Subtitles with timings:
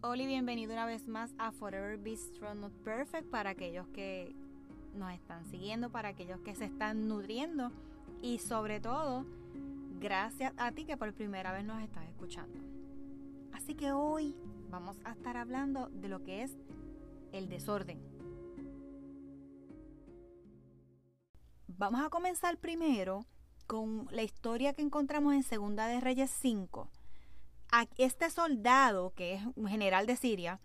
[0.00, 4.34] Y bienvenido una vez más a Forever Be Strong Not Perfect para aquellos que
[4.94, 7.72] nos están siguiendo, para aquellos que se están nutriendo
[8.22, 9.26] y sobre todo,
[10.00, 12.58] gracias a ti que por primera vez nos estás escuchando.
[13.52, 14.34] Así que hoy
[14.70, 16.56] vamos a estar hablando de lo que es
[17.32, 18.00] el desorden.
[21.66, 23.26] Vamos a comenzar primero
[23.66, 26.88] con la historia que encontramos en Segunda de Reyes 5
[27.70, 30.60] a este soldado, que es un general de Siria,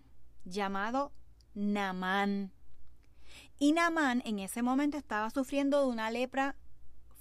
[0.45, 1.11] llamado
[1.53, 2.51] Namán.
[3.59, 6.55] Y Namán en ese momento estaba sufriendo de una lepra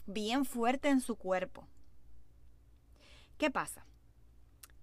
[0.07, 1.67] bien fuerte en su cuerpo.
[3.39, 3.87] ¿Qué pasa?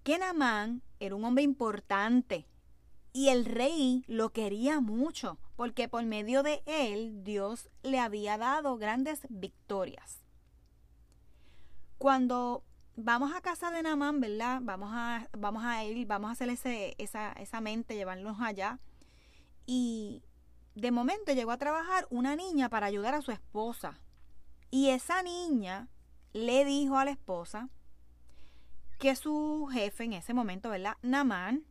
[0.02, 2.46] Que Namán era un hombre importante
[3.12, 8.76] y el rey lo quería mucho porque por medio de él Dios le había dado
[8.76, 10.20] grandes victorias.
[11.98, 12.64] Cuando
[13.02, 14.60] vamos a casa de Namán, ¿verdad?
[14.62, 18.78] Vamos a, vamos a ir, vamos a hacer ese, esa, esa mente, llevarnos allá.
[19.66, 20.22] Y
[20.74, 23.98] de momento llegó a trabajar una niña para ayudar a su esposa.
[24.70, 25.88] Y esa niña
[26.32, 27.68] le dijo a la esposa
[28.98, 30.96] que su jefe en ese momento, ¿verdad?
[31.02, 31.64] Namán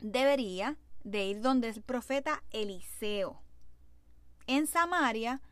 [0.00, 3.40] debería de ir donde el profeta Eliseo
[4.46, 5.42] en Samaria,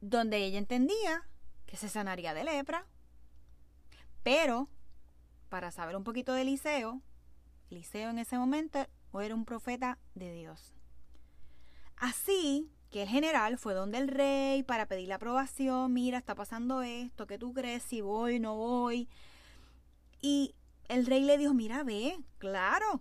[0.00, 1.28] donde ella entendía
[1.66, 2.86] que se sanaría de lepra
[4.22, 4.68] pero,
[5.48, 7.00] para saber un poquito de Eliseo,
[7.70, 8.86] Eliseo en ese momento
[9.20, 10.74] era un profeta de Dios.
[11.96, 16.82] Así que el general fue donde el rey para pedir la aprobación, mira, está pasando
[16.82, 17.82] esto, ¿qué tú crees?
[17.82, 19.08] Si voy, no voy.
[20.20, 20.54] Y
[20.88, 23.00] el rey le dijo, mira, ve, claro.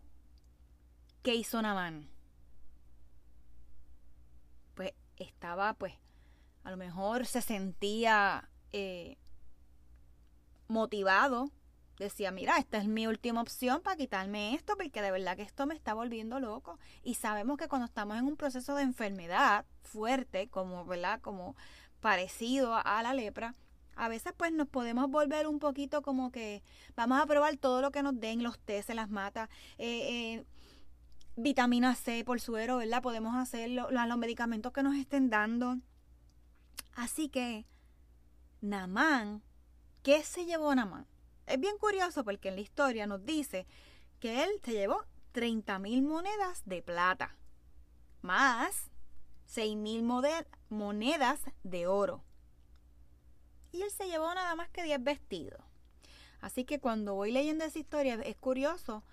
[1.23, 2.07] ¿Qué hizo Namán?
[4.75, 5.93] Pues estaba, pues,
[6.63, 9.17] a lo mejor se sentía eh,
[10.69, 11.51] motivado,
[11.97, 15.67] decía, mira, esta es mi última opción para quitarme esto, porque de verdad que esto
[15.67, 16.79] me está volviendo loco.
[17.03, 21.19] Y sabemos que cuando estamos en un proceso de enfermedad fuerte, como, ¿verdad?
[21.21, 21.57] Como
[21.99, 23.53] parecido a la lepra,
[23.99, 26.63] a veces pues nos podemos volver un poquito como que
[26.95, 30.45] vamos a probar todo lo que nos den, los se las mata, eh, eh,
[31.35, 33.01] vitamina C por suero, ¿verdad?
[33.01, 35.77] Podemos hacer los medicamentos que nos estén dando.
[36.95, 37.65] Así que
[38.61, 39.43] Namán
[40.09, 41.05] ¿Qué se llevó Namán?
[41.45, 43.67] Es bien curioso porque en la historia nos dice
[44.19, 47.35] que él se llevó 30 mil monedas de plata,
[48.23, 48.89] más
[49.45, 52.23] 6 mil monedas de oro.
[53.71, 55.61] Y él se llevó nada más que 10 vestidos.
[56.41, 59.03] Así que cuando voy leyendo esa historia es curioso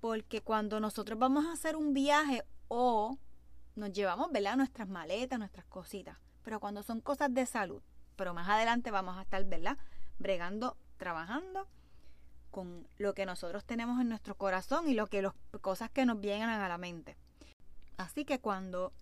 [0.00, 3.18] porque cuando nosotros vamos a hacer un viaje o
[3.76, 4.56] nos llevamos, ¿verdad?
[4.56, 6.16] Nuestras maletas, nuestras cositas.
[6.42, 7.82] Pero cuando son cosas de salud,
[8.16, 9.76] pero más adelante vamos a estar, ¿verdad?
[10.18, 11.68] Bregando, trabajando
[12.50, 16.20] con lo que nosotros tenemos en nuestro corazón y lo que las cosas que nos
[16.20, 17.16] vienen a la mente.
[17.96, 18.92] Así que cuando,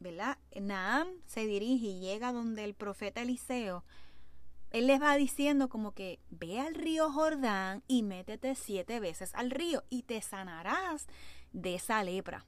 [0.00, 0.38] ¿verdad?
[0.60, 3.84] Naam se dirige y llega donde el profeta Eliseo,
[4.70, 9.50] él les va diciendo como que ve al río Jordán y métete siete veces al
[9.50, 11.06] río y te sanarás
[11.52, 12.46] de esa lepra.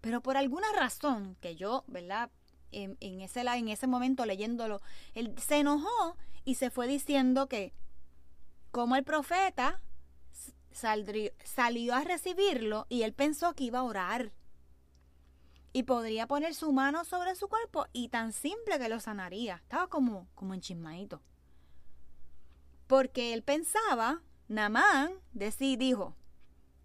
[0.00, 2.30] Pero por alguna razón que yo, ¿verdad?
[2.70, 4.80] En, ese, en ese momento leyéndolo,
[5.14, 7.72] él se enojó y se fue diciendo que
[8.70, 9.80] como el profeta
[10.70, 14.32] salió a recibirlo y él pensó que iba a orar
[15.72, 19.56] y podría poner su mano sobre su cuerpo y tan simple que lo sanaría.
[19.56, 21.20] Estaba como, como enchismadito.
[22.86, 26.16] Porque él pensaba, Namán dijo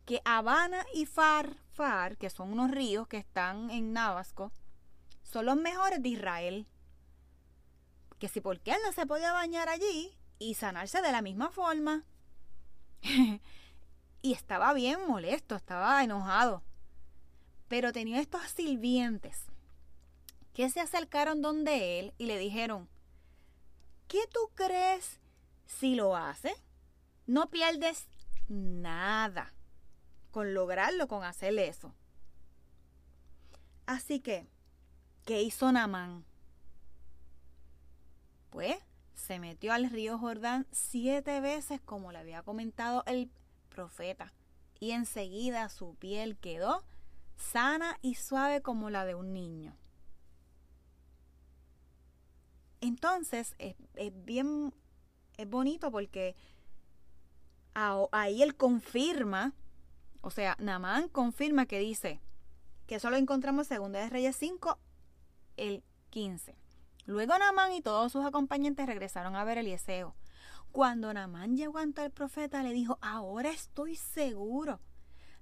[0.05, 4.51] que Habana y Farfar, que son unos ríos que están en Navasco,
[5.33, 6.67] son los mejores de Israel
[8.19, 11.49] que si por qué él no se podía bañar allí y sanarse de la misma
[11.49, 12.05] forma.
[14.21, 16.63] y estaba bien molesto, estaba enojado.
[17.67, 19.47] Pero tenía estos sirvientes
[20.53, 22.87] que se acercaron donde él y le dijeron,
[24.07, 25.19] ¿qué tú crees
[25.65, 26.53] si lo hace?
[27.25, 28.07] No pierdes
[28.47, 29.51] nada
[30.31, 31.93] con lograrlo, con hacer eso.
[33.85, 34.47] Así que,
[35.25, 36.25] ¿qué hizo Namán?
[38.49, 38.77] Pues
[39.15, 43.31] se metió al río Jordán siete veces como le había comentado el
[43.69, 44.33] profeta
[44.79, 46.83] y enseguida su piel quedó
[47.37, 49.75] sana y suave como la de un niño.
[52.81, 53.75] Entonces es,
[54.25, 54.73] bien,
[55.37, 56.35] es bonito porque
[57.73, 59.53] ahí él confirma,
[60.21, 62.19] o sea, Namán confirma que dice,
[62.85, 64.77] que eso lo encontramos en 2 de Reyes 5,
[65.57, 66.55] el 15.
[67.05, 70.13] Luego Namán y todos sus acompañantes regresaron a ver a
[70.71, 74.79] Cuando Namán llegó ante el profeta, le dijo, ahora estoy seguro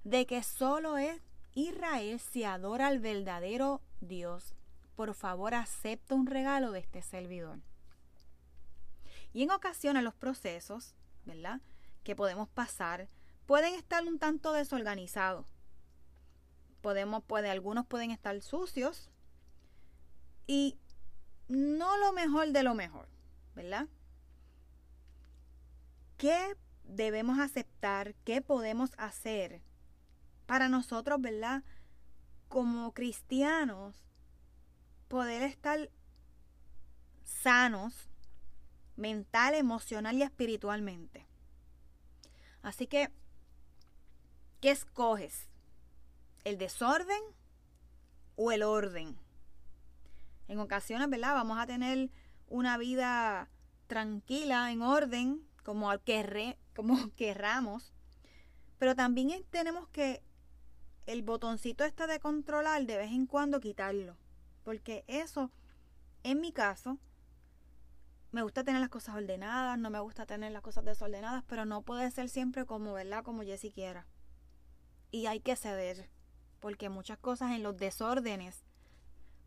[0.02, 1.22] de que solo es
[1.54, 4.54] Israel si adora al verdadero Dios.
[4.96, 7.60] Por favor, acepta un regalo de este servidor.
[9.32, 10.94] Y en ocasiones los procesos,
[11.24, 11.60] ¿verdad?
[12.02, 13.08] Que podemos pasar
[13.46, 15.46] pueden estar un tanto desorganizados.
[16.80, 19.11] Podemos, puede, algunos pueden estar sucios
[20.46, 20.78] y
[21.48, 23.08] no lo mejor de lo mejor,
[23.54, 23.88] ¿verdad?
[26.16, 28.14] ¿Qué debemos aceptar?
[28.24, 29.62] ¿Qué podemos hacer
[30.46, 31.62] para nosotros, ¿verdad?
[32.48, 34.04] Como cristianos,
[35.08, 35.90] poder estar
[37.24, 38.08] sanos
[38.96, 41.26] mental, emocional y espiritualmente.
[42.62, 43.10] Así que,
[44.60, 45.48] ¿qué escoges?
[46.44, 47.22] ¿El desorden
[48.36, 49.21] o el orden?
[50.52, 51.32] En ocasiones, ¿verdad?
[51.32, 52.10] Vamos a tener
[52.46, 53.48] una vida
[53.86, 55.90] tranquila, en orden, como,
[56.76, 57.94] como querramos.
[58.76, 60.22] Pero también tenemos que
[61.06, 64.18] el botoncito este de controlar de vez en cuando quitarlo.
[64.62, 65.50] Porque eso,
[66.22, 66.98] en mi caso,
[68.30, 71.80] me gusta tener las cosas ordenadas, no me gusta tener las cosas desordenadas, pero no
[71.80, 73.24] puede ser siempre como, ¿verdad?
[73.24, 74.06] Como Jessie quiera.
[75.10, 76.10] Y hay que ceder,
[76.60, 78.66] porque muchas cosas en los desórdenes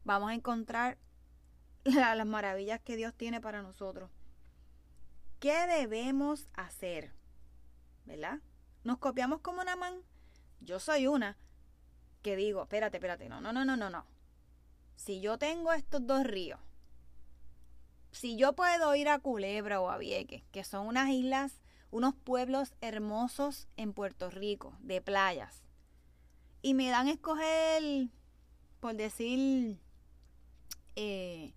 [0.05, 0.97] vamos a encontrar
[1.83, 4.09] las maravillas que Dios tiene para nosotros.
[5.39, 7.11] ¿Qué debemos hacer?
[8.05, 8.39] ¿Verdad?
[8.83, 9.95] Nos copiamos como una man.
[10.61, 11.37] Yo soy una
[12.21, 14.05] que digo, espérate, espérate, no, no, no, no, no, no.
[14.95, 16.59] Si yo tengo estos dos ríos,
[18.11, 21.61] si yo puedo ir a Culebra o a Vieques, que son unas islas,
[21.91, 25.61] unos pueblos hermosos en Puerto Rico, de playas,
[26.61, 28.09] y me dan a escoger,
[28.79, 29.77] por decir,
[30.95, 31.53] eh,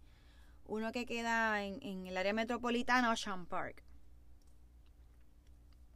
[0.64, 3.82] uno que queda en, el área metropolitana, Ocean Park.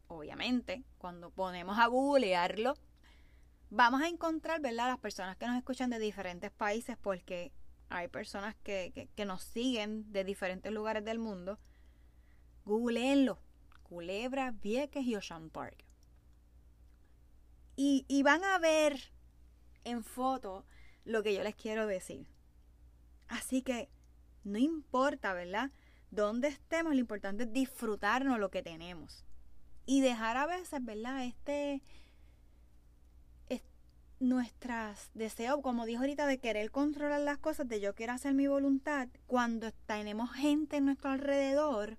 [0.09, 2.75] Obviamente, cuando ponemos a googlearlo,
[3.71, 4.89] vamos a encontrar, ¿verdad?
[4.89, 7.53] Las personas que nos escuchan de diferentes países, porque
[7.89, 11.59] hay personas que, nos siguen de diferentes lugares del mundo,
[12.65, 13.39] googleenlo.
[13.83, 15.85] Culebra, Vieques y Ocean Park.
[17.77, 19.13] Y, y van a ver
[19.85, 20.65] en foto
[21.05, 22.27] lo que yo les quiero decir.
[23.33, 23.89] Así que
[24.45, 25.71] no importa, ¿verdad?
[26.11, 29.25] Dónde estemos, lo importante es disfrutarnos lo que tenemos.
[29.87, 31.25] Y dejar a veces, ¿verdad?
[31.25, 31.83] Este,
[34.21, 38.47] nuestras deseos, como dijo ahorita, de querer controlar las cosas, de yo quiero hacer mi
[38.47, 41.99] voluntad, cuando tenemos gente en nuestro alrededor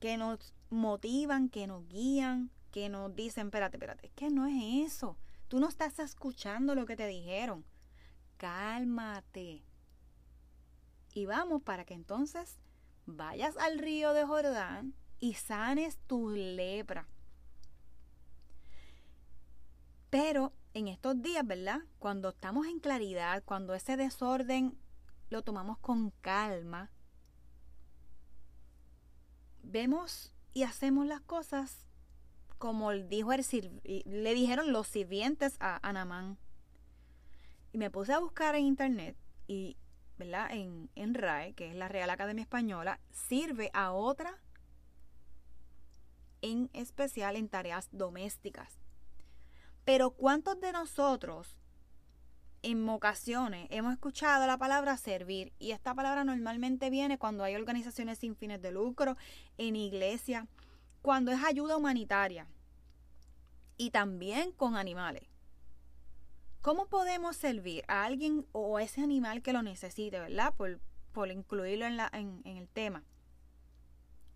[0.00, 4.92] que nos motivan, que nos guían, que nos dicen, espérate, espérate, es que no es
[4.92, 5.16] eso.
[5.48, 7.64] Tú no estás escuchando lo que te dijeron.
[8.36, 9.62] Cálmate.
[11.12, 12.58] Y vamos para que entonces
[13.06, 17.06] vayas al río de Jordán y sanes tu lepra.
[20.10, 21.80] Pero en estos días, ¿verdad?
[21.98, 24.76] Cuando estamos en claridad, cuando ese desorden
[25.30, 26.90] lo tomamos con calma,
[29.62, 31.86] vemos y hacemos las cosas
[32.62, 33.44] como dijo el
[34.04, 36.38] le dijeron los sirvientes a Anamán.
[37.72, 39.16] Y me puse a buscar en internet
[39.48, 39.76] y,
[40.18, 44.38] En, en RAE, que es la Real Academia Española, sirve a otra
[46.42, 48.78] en especial en tareas domésticas.
[49.84, 51.56] Pero ¿cuántos de nosotros
[52.62, 55.52] en ocasiones hemos escuchado la palabra servir?
[55.58, 59.16] Y esta palabra normalmente viene cuando hay organizaciones sin fines de lucro,
[59.58, 60.46] en iglesia,
[61.00, 62.46] cuando es ayuda humanitaria
[63.76, 65.31] y también con animales.
[66.62, 70.54] ¿Cómo podemos servir a alguien o a ese animal que lo necesite, verdad?
[70.54, 73.02] Por, por incluirlo en, la, en, el tema.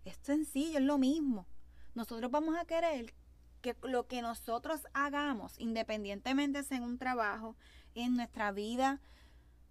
[0.03, 1.47] Es sencillo, es lo mismo.
[1.95, 3.13] Nosotros vamos a querer
[3.61, 7.55] que lo que nosotros hagamos, independientemente sea en un trabajo,
[7.95, 8.99] en nuestra vida,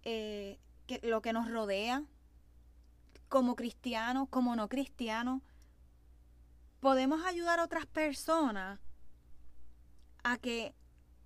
[0.02, 2.04] eh, que, lo que nos rodea,
[3.28, 5.42] como cristianos, como no cristianos,
[6.80, 8.80] podemos ayudar a otras personas
[10.24, 10.74] a que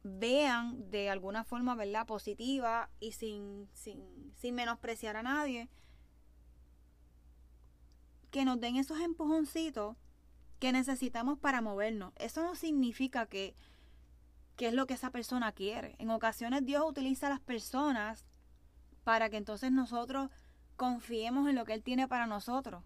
[0.03, 5.69] vean de alguna forma, ¿verdad?, positiva y sin, sin, sin menospreciar a nadie,
[8.31, 9.97] que nos den esos empujoncitos
[10.61, 12.13] que necesitamos para movernos.
[12.17, 13.57] Eso no significa que,
[14.59, 15.97] es lo que esa persona quiere.
[15.99, 18.27] En ocasiones Dios utiliza a las personas
[19.05, 20.31] para que entonces nosotros
[20.77, 22.85] confiemos en lo que Él tiene para nosotros.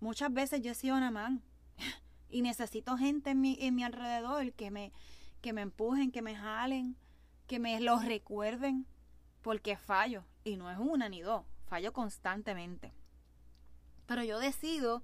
[0.00, 1.42] Muchas veces yo he sido una man
[2.28, 4.92] y necesito gente en mi, en mi alrededor que me,
[5.40, 6.96] que me empujen, que me jalen,
[7.46, 8.86] que me los recuerden,
[9.42, 10.24] porque fallo.
[10.44, 12.92] Y no es una ni dos, fallo constantemente.
[14.06, 15.02] Pero yo decido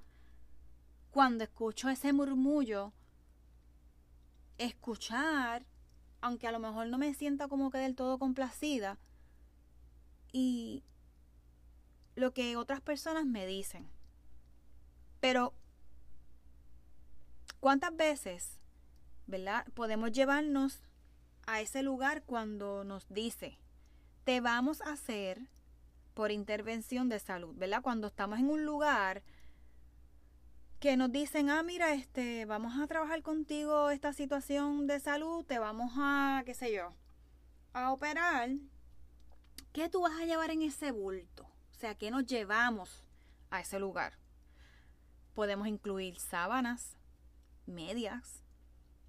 [1.11, 2.93] cuando escucho ese murmullo
[4.59, 5.67] escuchar,
[6.21, 8.99] aunque a lo mejor no me sienta como que del todo complacida,
[10.33, 10.83] y
[12.15, 13.89] lo que otras personas me dicen.
[15.21, 15.55] Pero,
[17.61, 18.59] ¿cuántas veces,
[19.27, 20.83] verdad, podemos llevarnos
[21.47, 23.59] a ese lugar cuando nos dice,
[24.25, 25.41] te vamos a hacer
[26.15, 27.83] por intervención de salud, ¿verdad?
[27.83, 29.23] Cuando estamos en un lugar
[30.81, 35.59] que nos dicen, ah, mira, este, vamos a trabajar contigo esta situación de salud, te
[35.59, 36.93] vamos a, qué sé yo,
[37.73, 38.51] a operar.
[39.73, 41.45] ¿Qué tú vas a llevar en ese bulto?
[41.45, 43.05] O sea, ¿qué nos llevamos
[43.51, 44.15] a ese lugar?
[45.35, 46.97] Podemos incluir sábanas,
[47.67, 48.43] medias,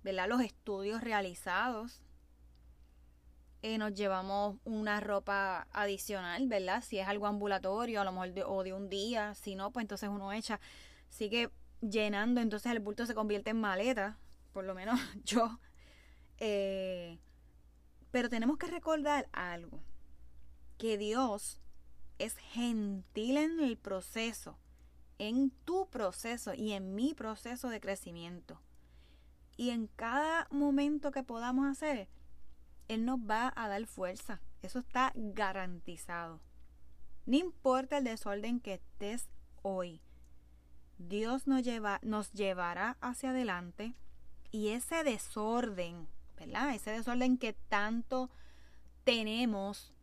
[0.07, 0.29] ¿verdad?
[0.29, 2.01] Los estudios realizados.
[3.61, 6.81] Eh, nos llevamos una ropa adicional, ¿verdad?
[6.81, 9.83] Si es algo ambulatorio, a lo mejor de, o de un día, si no, pues
[9.83, 10.61] entonces uno echa
[11.09, 11.49] sigue
[11.81, 14.17] llenando, entonces el bulto se convierte en maleta,
[14.53, 15.59] por lo menos yo.
[16.37, 17.19] Eh,
[18.09, 19.81] pero tenemos que recordar algo,
[20.77, 21.59] que Dios
[22.17, 24.57] es gentil en el proceso,
[25.17, 28.61] en tu proceso y en mi proceso de crecimiento.
[29.57, 32.07] Y en cada momento que podamos hacer,
[32.87, 34.39] Él nos va a dar fuerza.
[34.61, 36.39] Eso está garantizado.
[37.25, 39.27] No importa el desorden que estés
[39.63, 39.99] hoy.
[40.99, 43.95] Dios nos, lleva, nos llevará hacia adelante
[44.51, 46.73] y ese desorden, ¿verdad?
[46.73, 48.29] Ese desorden que tanto
[49.03, 49.93] tenemos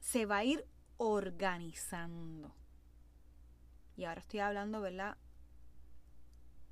[0.00, 0.66] se va a ir
[0.96, 2.54] organizando.
[3.96, 5.16] Y ahora estoy hablando, ¿verdad?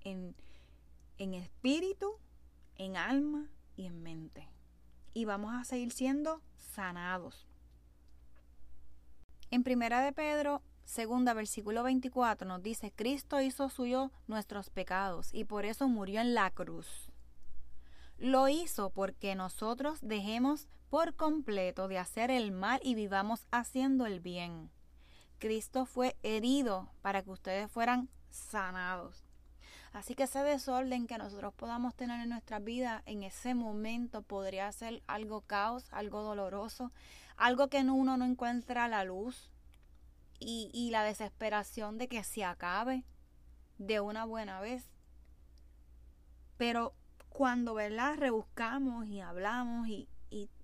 [0.02, 0.34] En,
[1.18, 2.18] en espíritu,
[2.76, 4.48] en alma y en mente.
[5.12, 7.46] Y vamos a seguir siendo sanados.
[9.50, 15.44] En primera de Pedro segunda, versículo 24 nos dice, Cristo hizo suyo nuestros pecados y
[15.44, 17.10] por eso murió en la cruz.
[18.18, 24.20] Lo hizo porque nosotros dejemos por completo de hacer el mal y vivamos haciendo el
[24.20, 24.70] bien.
[25.38, 29.23] Cristo fue herido para que ustedes fueran sanados.
[29.94, 34.70] Así que ese desorden que nosotros podamos tener en nuestra vida en ese momento podría
[34.72, 36.92] ser algo caos, algo doloroso,
[37.36, 39.50] algo que uno no encuentra la luz,
[40.40, 43.04] y, la desesperación de que se acabe
[43.78, 44.90] de una buena vez.
[46.56, 46.94] Pero
[47.28, 48.16] cuando, ¿verdad?
[48.16, 50.08] Rebuscamos y hablamos y,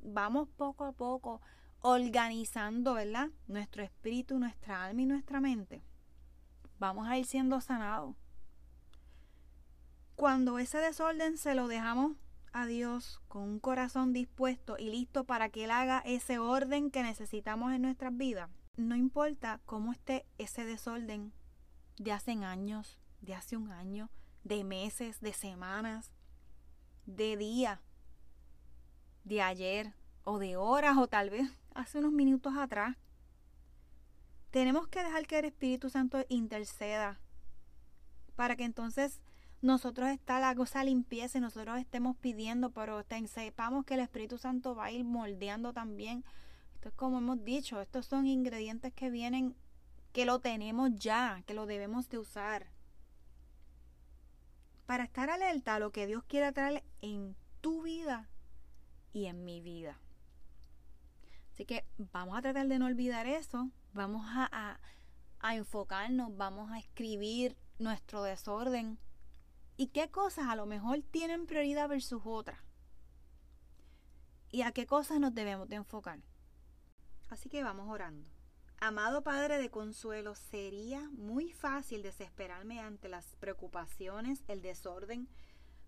[0.02, 1.40] vamos poco a poco
[1.80, 3.30] organizando, ¿verdad?
[3.46, 5.82] Nuestro espíritu, nuestra alma y nuestra mente.
[6.78, 8.16] Vamos a ir siendo sanados.
[10.20, 12.12] Cuando ese desorden se lo dejamos
[12.52, 17.02] a Dios con un corazón dispuesto y listo para que Él haga ese orden que
[17.02, 21.32] necesitamos en nuestras vidas, no importa cómo esté ese desorden
[21.96, 24.10] de hace años, de hace un año,
[24.44, 26.12] de meses, de semanas,
[27.06, 27.80] de día,
[29.24, 32.94] de ayer o de horas o tal vez hace unos minutos atrás.
[34.50, 37.18] Tenemos que dejar que el Espíritu Santo interceda
[38.36, 39.22] para que entonces
[39.62, 44.74] nosotros está la cosa limpieza y nosotros estemos pidiendo, pero sepamos que el Espíritu Santo
[44.74, 46.24] va a ir moldeando también
[46.80, 49.54] esto es como hemos dicho, estos son ingredientes que vienen,
[50.14, 52.68] que lo tenemos ya, que lo debemos de usar.
[54.86, 58.30] Para estar alerta a lo que Dios quiere traer en tu vida
[59.12, 59.98] y en mi vida.
[61.52, 63.68] Así que vamos a tratar de no olvidar eso.
[63.92, 64.80] Vamos a,
[65.40, 68.98] a enfocarnos, vamos a escribir nuestro desorden.
[69.80, 72.60] ¿Y qué cosas a lo mejor tienen prioridad versus otras?
[74.50, 76.20] ¿Y a qué cosas nos debemos de enfocar?
[77.30, 78.28] Así que vamos orando.
[78.78, 85.30] Amado Padre de Consuelo, sería muy fácil desesperarme ante las preocupaciones, el desorden,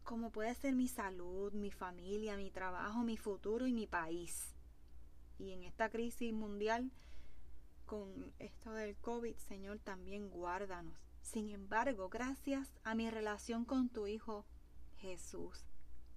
[0.04, 4.54] como puede ser mi salud, mi familia, mi trabajo, mi futuro y mi país.
[5.38, 6.90] Y en esta crisis mundial,
[7.84, 11.11] con esto del COVID, Señor, también guárdanos.
[11.22, 14.44] Sin embargo, gracias a mi relación con tu Hijo
[14.98, 15.64] Jesús,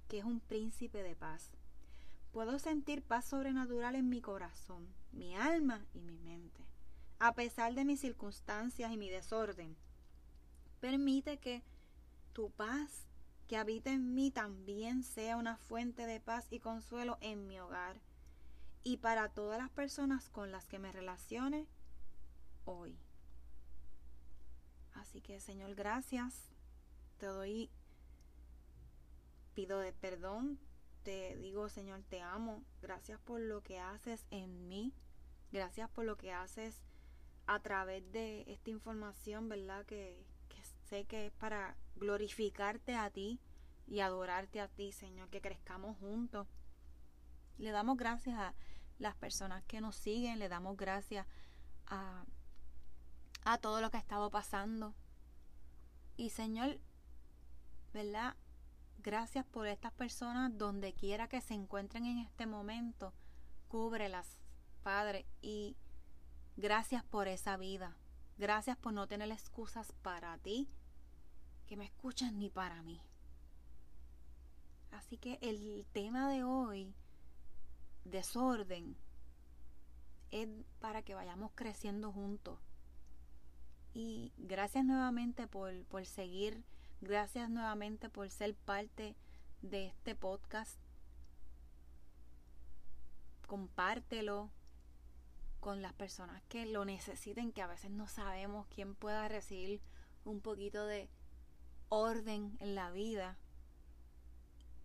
[0.07, 1.51] que es un príncipe de paz,
[2.31, 6.65] puedo sentir paz sobrenatural en mi corazón mi alma y mi mente.
[7.19, 9.75] A pesar de mis circunstancias y mi desorden,
[10.81, 11.63] permite que
[12.33, 13.07] tu paz
[13.47, 18.01] que habita en mí también sea una fuente de paz y consuelo en mi hogar
[18.83, 21.67] y para todas las personas con las que me relacione
[22.65, 22.97] hoy.
[24.95, 26.49] Así que Señor, gracias.
[27.17, 27.69] Te doy,
[29.53, 30.59] pido de perdón,
[31.03, 32.63] te digo Señor, te amo.
[32.81, 34.93] Gracias por lo que haces en mí.
[35.51, 36.81] Gracias por lo que haces
[37.47, 39.85] a través de esta información, ¿verdad?
[39.85, 40.25] Que,
[40.89, 43.39] sé que es para glorificarte a ti,
[43.87, 46.47] y adorarte a ti, Señor, que crezcamos juntos.
[47.57, 48.53] Le damos gracias a
[48.99, 51.25] las personas que nos siguen, le damos gracias
[51.87, 52.25] a,
[53.45, 54.93] a todo lo que ha estado pasando.
[56.17, 56.79] Y Señor,
[57.93, 58.35] ¿verdad?
[58.97, 63.13] Gracias por estas personas donde quiera que se encuentren en este momento.
[63.67, 64.39] Cúbrelas,
[64.83, 65.77] Padre, y
[66.57, 67.95] gracias por esa vida.
[68.37, 70.67] Gracias por no tener excusas para ti,
[71.67, 72.99] que me escuchan ni para mí.
[74.91, 76.95] Así que el tema de hoy,
[78.05, 78.97] desorden,
[80.31, 80.49] es
[80.79, 82.59] para que vayamos creciendo juntos.
[83.95, 86.65] Y gracias nuevamente por, por seguir,
[86.99, 89.15] gracias nuevamente por ser parte
[89.61, 90.77] de este podcast.
[93.47, 94.51] Compártelo,
[95.61, 99.81] con las personas que lo necesiten, que a veces no sabemos quién pueda recibir
[100.25, 101.09] un poquito de
[101.87, 103.37] orden en la vida.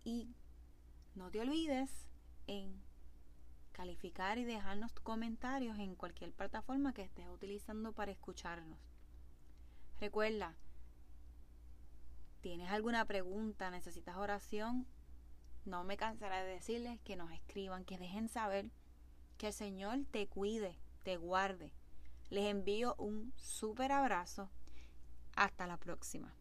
[0.04, 0.28] Y
[1.16, 1.90] no te olvides
[2.46, 2.80] en
[3.72, 8.89] calificar y dejarnos comentarios en cualquier plataforma que estés utilizando para escucharnos.
[10.00, 10.56] Recuerda,
[12.40, 13.70] ¿tienes alguna pregunta?
[13.70, 14.86] ¿Necesitas oración?
[15.66, 18.70] No me cansaré de decirles que nos escriban, que dejen saber
[19.36, 21.74] que el Señor te cuide, te guarde.
[22.30, 24.48] Les envío un súper abrazo.
[25.36, 26.34] Hasta la próxima.